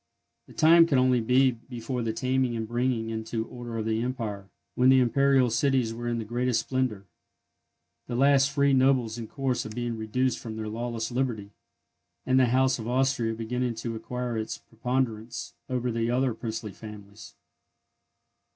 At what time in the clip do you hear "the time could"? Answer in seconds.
0.47-0.97